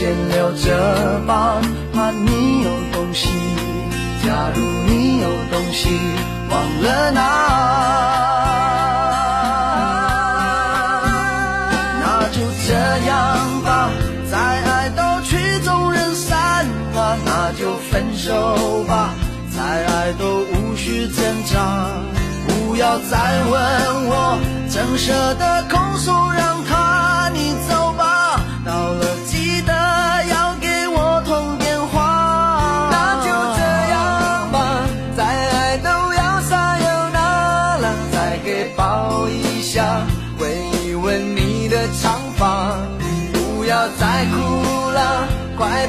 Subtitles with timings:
[0.00, 1.60] 先留着吧，
[1.92, 3.28] 怕你有东西。
[4.24, 5.90] 假如你有东西
[6.48, 7.20] 忘了拿，
[12.00, 12.72] 那就这
[13.06, 13.90] 样吧。
[14.30, 16.64] 再爱都曲终人散
[16.96, 19.10] 啊，那就分手吧。
[19.54, 21.90] 再爱都无需挣扎，
[22.48, 26.64] 不要再问我，怎舍得控诉让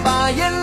[0.04, 0.61] 把眼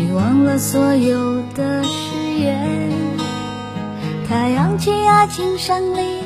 [0.00, 2.90] 你忘了所有的誓言。
[4.26, 6.22] 他扬起爱情胜利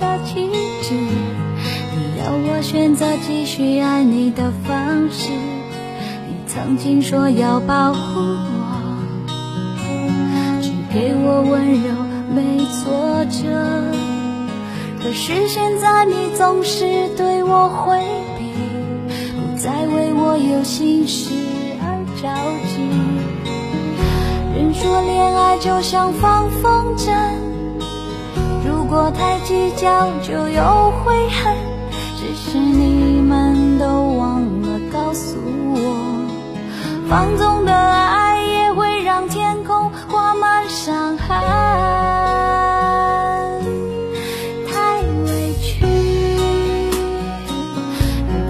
[0.00, 0.48] 的旗
[0.82, 5.30] 帜，你要我选择继续爱你的方式。
[5.30, 9.28] 你曾经说要保护我，
[10.62, 11.92] 只给我温柔，
[12.34, 13.44] 没挫折。
[15.02, 18.00] 可是现在你总是对我回
[18.38, 18.54] 避，
[19.36, 21.30] 不再为我有心事
[22.20, 22.28] 着
[22.66, 22.80] 急。
[24.54, 27.12] 人说恋爱就像放风筝，
[28.66, 31.56] 如果太计较就有悔恨。
[32.16, 33.86] 只是你们都
[34.16, 35.36] 忘了告诉
[35.74, 35.78] 我，
[37.08, 41.38] 放纵的爱也会让天空挂满伤痕。
[44.66, 45.86] 太委屈，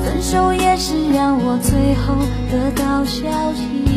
[0.03, 2.15] 分手也是让我最后
[2.51, 3.88] 得到消息，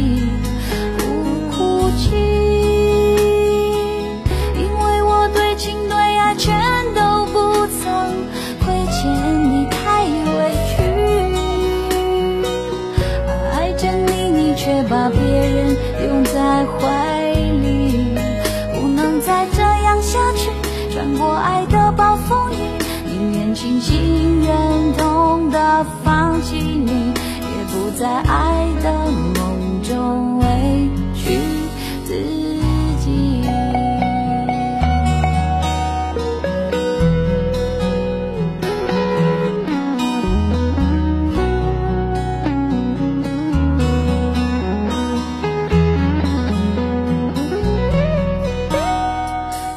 [28.02, 31.38] 在爱的梦中委屈
[32.04, 32.16] 自
[33.00, 33.44] 己。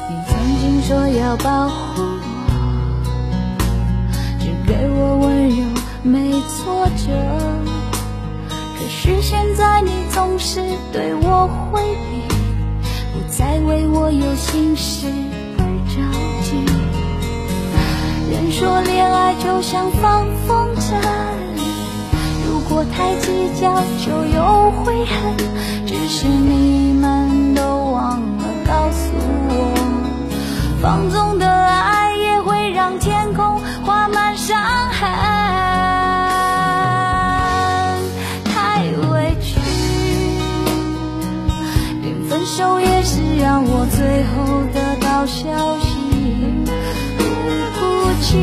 [0.09, 1.84] 你曾经说要保护
[9.35, 10.61] 现在你总是
[10.93, 12.23] 对我回避，
[13.11, 15.07] 不再为我有心事
[15.57, 15.95] 而着
[16.41, 16.55] 急。
[18.31, 20.95] 人说恋爱就像放风筝，
[22.47, 23.75] 如果太计较
[24.05, 25.35] 就有悔恨。
[25.85, 26.64] 只是你
[43.39, 45.95] 让我最后得到消息，
[47.17, 47.23] 不
[47.77, 47.81] 哭
[48.21, 48.37] 泣，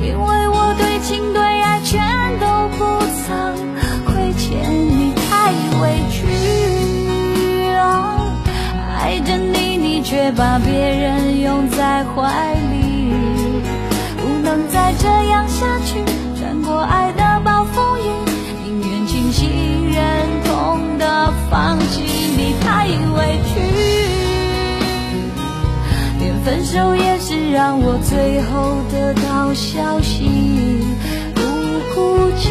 [0.00, 2.00] 因为我对情对爱全
[2.38, 2.78] 都不
[3.26, 3.28] 曾
[4.04, 6.18] 亏欠你，太委屈
[7.74, 8.18] 啊！
[8.98, 13.12] 爱着你，你却把别人拥在怀里，
[14.18, 16.02] 不能再这样下去。
[16.38, 18.02] 穿过爱的暴风雨，
[18.64, 22.19] 宁愿清醒忍痛的放弃，
[22.60, 23.60] 太委屈。
[26.18, 30.28] 连分手也是让我最后得到消息，
[31.34, 31.40] 不
[31.94, 32.50] 哭泣，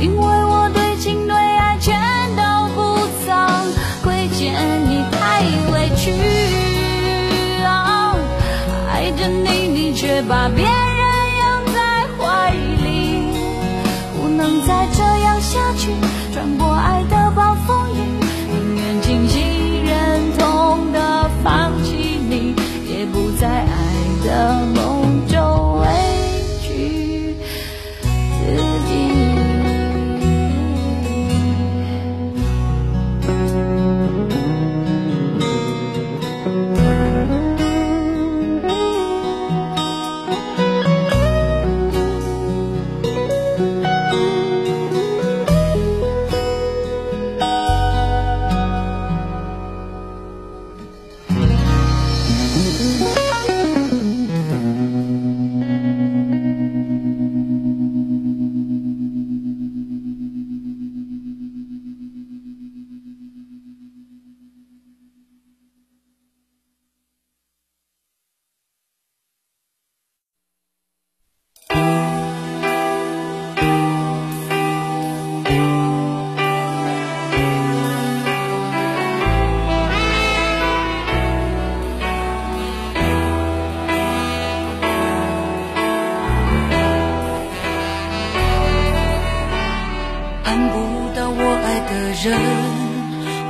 [0.00, 1.98] 因为我对情对爱全
[2.36, 2.42] 都
[2.74, 3.34] 不曾
[4.02, 4.52] 亏欠
[4.88, 6.12] 你太委屈，
[8.92, 10.93] 爱着你，你却把别人。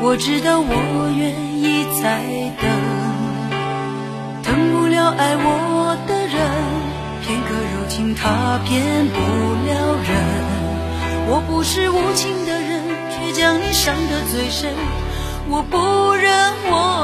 [0.07, 2.21] 我知道我愿意再
[2.61, 2.69] 等，
[4.43, 6.37] 等不了爱我的人，
[7.25, 9.19] 片刻柔情他骗不
[9.65, 10.13] 了人。
[11.27, 12.83] 我不是无情的人，
[13.17, 14.75] 却将你伤得最深。
[15.49, 17.04] 我不忍，我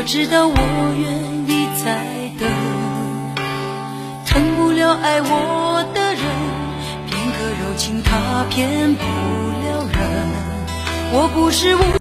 [0.00, 0.54] 我知道我
[0.96, 1.12] 愿
[1.46, 2.00] 意再
[2.40, 2.48] 等，
[4.24, 6.24] 疼不了爱我的人，
[7.06, 10.00] 片刻柔情他骗不了人。
[11.12, 11.80] 我不是无。